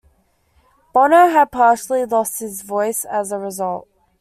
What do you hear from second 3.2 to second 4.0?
a result.